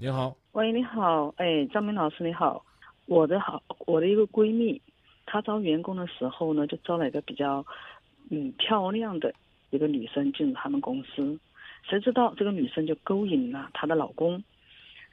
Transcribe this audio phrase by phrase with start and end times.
[0.00, 2.64] 你好，喂，你好，哎，张明老师你好，
[3.06, 4.80] 我的好，我的一个闺蜜，
[5.26, 7.66] 她招员工的时候呢，就招了一个比较，
[8.30, 9.34] 嗯，漂亮的
[9.70, 11.36] 一个女生进入他们公司，
[11.82, 14.40] 谁知道这个女生就勾引了她的老公，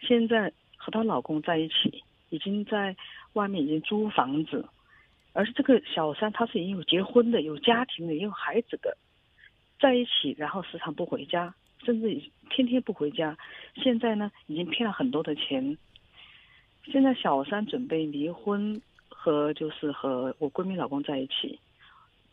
[0.02, 2.96] 现在和她老公在一起，已经在
[3.34, 4.64] 外面已经租房子，
[5.34, 8.96] 而且这个小三她是已经有结婚的，有家庭的，也有孩子的，
[9.80, 11.56] 在一起，然后时常不回家。
[11.86, 13.38] 甚至天天不回家，
[13.76, 15.78] 现在呢已经骗了很多的钱。
[16.86, 21.60] 现在小三准备离婚，和就是和我闺蜜老公在一起。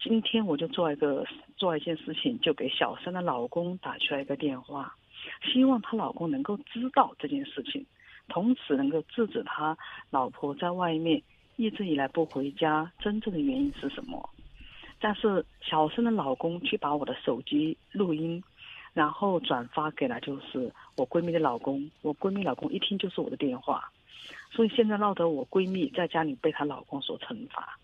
[0.01, 1.25] 今天我就做一个
[1.57, 4.95] 做一件事情，就给小三的老公打出来一个电话，
[5.53, 7.85] 希望她老公能够知道这件事情，
[8.29, 9.77] 同时能够制止他
[10.11, 11.23] 老婆在外面
[11.57, 14.29] 一直以来不回家真正的原因是什么。
[14.99, 18.43] 但是小三的老公去把我的手机录音。
[18.95, 23.91] 然后转发给了就是我闺蜜的老公，我闺蜜老公一听就是我的电话，
[24.51, 27.79] 所以现在闹得我闺蜜在家里被她老公所惩罚。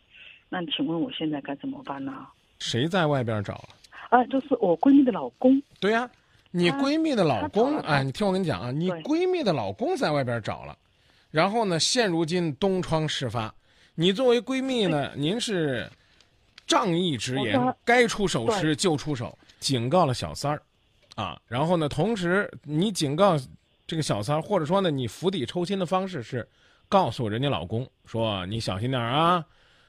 [0.50, 2.27] 那请问我现在该怎么办呢？
[2.58, 3.69] 谁在外边找了？
[4.10, 5.62] 啊，就是我闺蜜的老公。
[5.80, 6.10] 对呀，
[6.50, 10.77] 你闺蜜的老公啊，你听我跟你讲啊，你闺蜜的老公在外边找了，
[11.30, 13.54] 然后呢，现如今东窗事发，
[13.94, 15.91] 你作为闺蜜呢，您是
[16.66, 20.62] 仗义直言，该出手时就出手，警告了小三儿。
[21.19, 21.88] 啊，然后呢？
[21.88, 23.36] 同时，你警告
[23.88, 26.48] 这个小三，或者说呢，你釜底抽薪的方式是
[26.88, 29.44] 告诉人家老公说：“你小心点啊，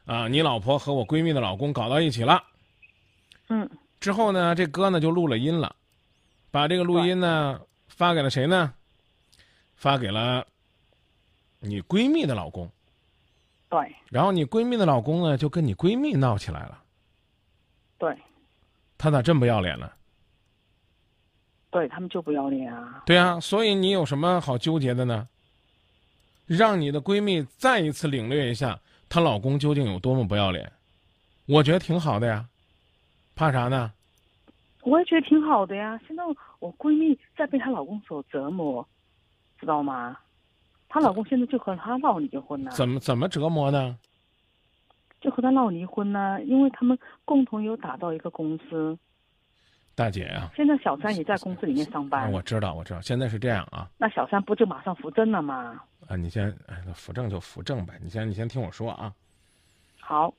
[0.05, 2.41] 啊，你老婆和我闺蜜的老公搞到一起了。”
[3.49, 3.69] 嗯。
[3.99, 5.75] 之后呢，这哥呢就录了音了，
[6.49, 8.73] 把这个录音呢发给了谁呢？
[9.75, 10.43] 发给了
[11.59, 12.67] 你闺蜜的老公。
[13.69, 13.95] 对。
[14.09, 16.81] 然后你闺蜜的老公呢就跟你闺蜜闹起来了。
[17.99, 18.17] 对。
[18.97, 19.91] 他咋这么不要脸呢？
[21.71, 23.03] 对他们就不要脸啊！
[23.05, 25.27] 对啊，所以你有什么好纠结的呢？
[26.47, 30.71] 让你的闺蜜再一次领略一下她老公究竟有多么不要脸，
[31.45, 32.45] 我觉得挺好的呀，
[33.35, 33.93] 怕啥呢？
[34.81, 35.99] 我也觉得挺好的呀。
[36.08, 36.23] 现在
[36.58, 38.87] 我闺蜜在被她老公所折磨，
[39.59, 40.17] 知道吗？
[40.87, 42.71] 她老公现在就和她闹离婚呢。
[42.71, 43.95] 怎么怎么折磨呢？
[45.21, 46.41] 就和她闹离婚呢？
[46.45, 48.97] 因为他们共同有打造一个公司。
[49.99, 52.32] 大姐呀，现在小三也在公司里面上班。
[52.32, 53.92] 我知道，我知道，现在是这样啊。
[53.98, 55.83] 那小三不就马上扶正了吗？
[56.08, 57.99] 啊，你先，哎，扶正就扶正呗。
[58.02, 59.14] 你先，你先听我说啊。
[59.99, 60.33] 好。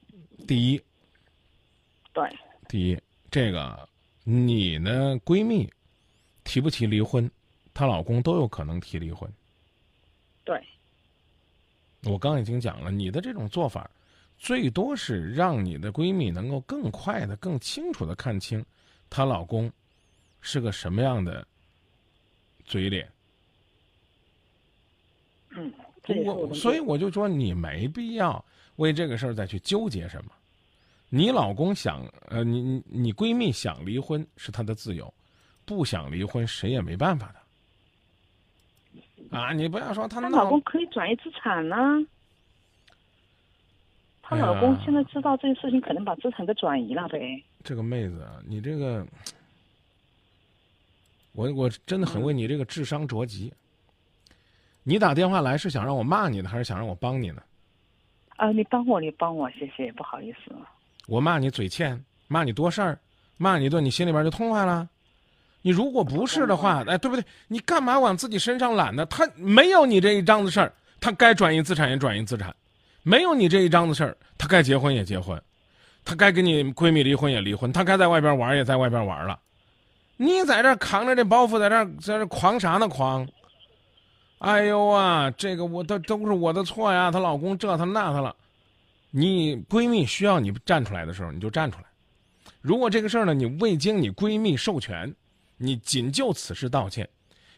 [0.49, 0.83] 第一。
[2.15, 2.27] 对。
[2.71, 2.99] 第一，
[3.31, 3.87] 这个
[4.25, 5.71] 你呢，闺蜜
[6.43, 7.31] 提不提离婚，
[7.75, 9.31] 她老公都有可能提离婚。
[10.43, 10.59] 对。
[12.05, 13.91] 我刚已经讲了，你的这种做法，
[14.39, 18.65] 最多是让你的闺蜜能够更快的、更清楚的看清。
[19.11, 19.71] 她老公
[20.41, 21.47] 是个什么样的
[22.65, 23.07] 嘴脸？
[25.51, 25.71] 嗯，
[26.25, 28.43] 我所以我就说你没必要
[28.77, 30.31] 为这个事儿再去纠结什么。
[31.09, 35.13] 你老公想呃，你你你闺蜜想离婚是她的自由，
[35.65, 37.41] 不想离婚谁也没办法的。
[39.37, 41.77] 啊，你不要说她老公可以转移资产呢。
[44.23, 47.43] 她老公现在知道这件事情，可能把资产给转移了呗。
[47.63, 49.07] 这个妹子，你这个，
[51.33, 53.53] 我我真的很为你这个智商着急。
[54.83, 57.43] 你打电话来是想让我骂你呢，还是想让我帮你呢？
[58.37, 60.53] 啊，你帮我，你帮我，谢谢，不好意思。
[61.07, 62.99] 我骂你嘴欠，骂你多事儿，
[63.37, 64.89] 骂你一顿，你心里边就痛快了。
[65.61, 67.23] 你如果不是的话，哎，对不对？
[67.49, 69.05] 你干嘛往自己身上揽呢？
[69.07, 72.51] 他没有你这一张子事儿，他该转移资产也转移资产；
[73.03, 75.41] 没有你这一张子事儿，他该结婚也结婚。
[76.05, 79.39] 她该跟你闺蜜离婚也离婚，她该在外边玩也在外边玩了，
[80.17, 83.27] 你在这扛着这包袱在这在这狂啥呢狂？
[84.39, 88.35] 哎呦啊，这个我都都是我的错呀，她老公这她那她了，
[89.11, 91.85] 你闺蜜需要你站出来的时候你就站出来，
[92.61, 95.15] 如果这个事儿呢你未经你闺蜜授权，
[95.59, 97.07] 你仅就此事道歉，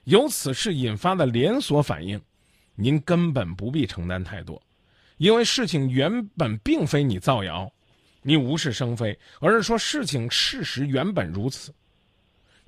[0.05, 2.21] 由此事引发的连锁反应，
[2.75, 4.61] 您根本不必承担太多，
[5.19, 7.71] 因为事情原本并非你造谣。
[8.23, 11.75] 你无事生非，而是说事情事实原本如此。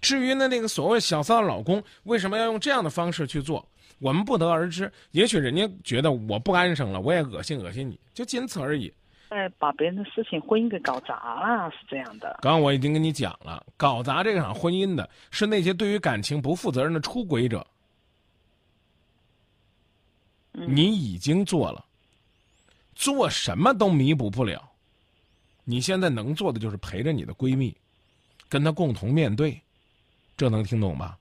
[0.00, 3.66] 至于呢，那个所谓小三的老公为什么要用这样的方式去做，
[4.00, 4.92] 我们不得而知。
[5.12, 8.92] 也许人家觉得我不安生了，我也恶心恶心你，就仅此而已。
[9.30, 12.38] 哎，把别人的事情婚姻给搞砸了，是这样的。
[12.42, 17.66] 刚刚我已经跟你讲了，搞砸这场婚姻的是那些对于感情不负责任的出轨者。
[20.52, 21.84] 你已经做了，
[22.94, 24.70] 做什么都弥补不了。
[25.64, 27.74] 你现在能做的就是陪着你的闺蜜，
[28.48, 29.60] 跟她共同面对，
[30.36, 31.18] 这能听懂吧？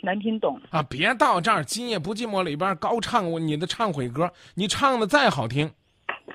[0.00, 0.60] 能听懂。
[0.70, 0.82] 啊！
[0.82, 5.70] 别到这儿《今夜不寂寞》里边高唱我你的忏悔歌，你唱的再好听，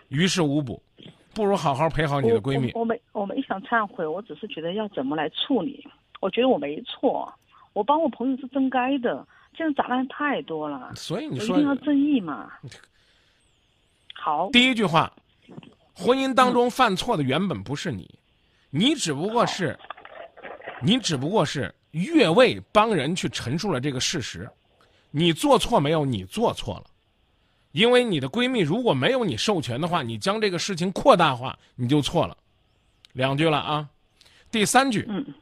[0.07, 0.81] 于事无补，
[1.35, 2.83] 不如好好陪好你的闺蜜我。
[2.83, 5.87] 没我没想忏悔，我只是觉得要怎么来处理。
[6.19, 7.31] 我觉得我没错，
[7.73, 9.27] 我帮我朋友是真该的。
[9.55, 12.51] 现在杂乱太多了，所以你说一定要正义嘛。
[14.15, 15.11] 好，第一句话，
[15.99, 18.09] 婚姻当中犯错的原本不是你，
[18.69, 19.77] 你只不过是，
[20.81, 24.49] 你只不过是越位帮人去陈述了这个事实，
[25.11, 26.05] 你做错没有？
[26.05, 26.85] 你做错了，
[27.73, 32.37] 因为你的闺蜜如果没有你授权的话，你将这个事情扩大化，你就错了。
[33.11, 33.89] 两句了啊，
[34.49, 35.33] 第三句，嗯，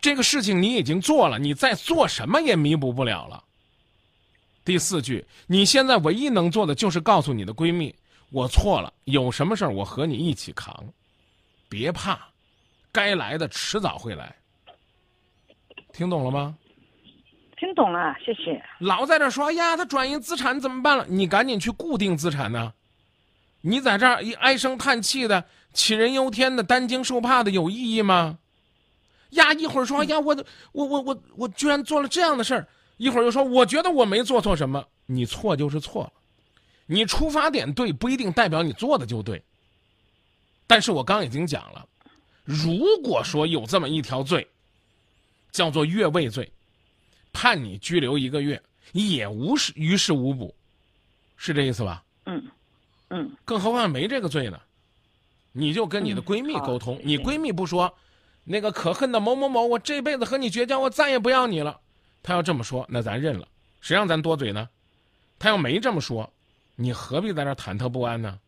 [0.00, 3.44] 这个事情你已经做了，你再做什么也弥补不了了。
[4.64, 7.94] 第四句，你现在唯一能做的就是告诉你的闺蜜，
[8.32, 10.74] 我错了，有什么事儿我和你一起扛，
[11.68, 12.18] 别怕，
[12.90, 14.34] 该来的迟早会来。
[15.92, 16.56] 听懂了吗？
[17.58, 18.60] 听懂了，谢谢。
[18.80, 21.04] 老在这说，哎呀，他转移资产怎么办了？
[21.08, 22.72] 你赶紧去固定资产呢。
[23.60, 25.44] 你在这儿一唉声叹气的、
[25.74, 28.38] 杞人忧天的、担惊受怕的，有意义吗？
[29.30, 30.34] 呀，一会儿说，哎呀，我
[30.72, 34.82] 我我我我居然做了这样的事儿，一会儿又说，我觉得我没做错什么。
[35.06, 36.12] 你错就是错了，
[36.86, 39.42] 你出发点对不一定代表你做的就对。
[40.66, 41.86] 但是我刚已经讲了，
[42.44, 44.46] 如果说有这么一条罪，
[45.50, 46.50] 叫做越位罪，
[47.32, 48.62] 判你拘留一个月，
[48.92, 50.54] 也无事于事无补，
[51.36, 52.02] 是这意思吧？
[52.24, 52.42] 嗯
[53.08, 54.58] 嗯，更何况没这个罪呢，
[55.52, 57.94] 你就跟你的嗯闺蜜沟通，你闺蜜不说，
[58.44, 61.78] 那个可恨的某某某，我这辈子和你绝交，我再也不要你了。
[62.22, 63.46] 她要这么说，那咱认了，
[63.82, 64.68] 谁让咱多嘴呢？
[65.38, 66.32] 她要没这么说，
[66.82, 68.40] 你何必在这忐忑不安呢？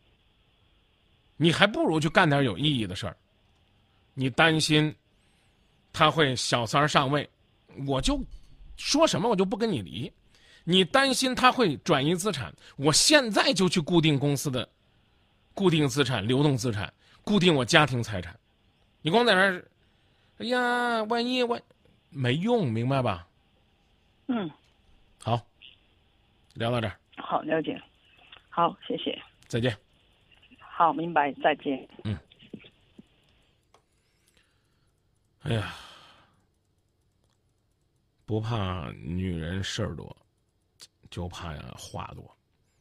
[1.37, 3.17] 你还不如去干点有意义的事儿。
[4.13, 4.93] 你担心
[5.93, 7.29] 他会小三儿上位，
[7.87, 8.21] 我就
[8.77, 10.13] 说什么我就不跟你离。
[10.65, 14.69] 你担心他会转移资产，我现在就去固定公司的
[15.53, 16.93] 固定资产、流动资产，
[17.23, 18.37] 固定我家庭财产。
[19.01, 19.65] 你光在那儿，
[20.39, 21.63] 哎呀，万一万
[22.11, 23.29] 没用，明白吧？
[24.27, 24.51] 嗯，
[25.23, 25.41] 好，
[26.55, 27.81] 聊到这儿，好，了解。
[28.55, 29.21] 好，谢谢。
[29.49, 29.77] 再见。
[30.61, 31.89] 好，明白，再见。
[32.05, 32.17] 嗯
[35.41, 35.75] 哎呀，
[38.25, 40.17] 不怕女人事儿多，
[41.11, 42.33] 就怕呀话多，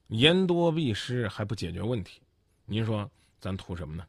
[0.09, 2.21] 言多必失，还不解决问题。
[2.65, 3.09] 您说
[3.39, 4.07] 咱图什么呢？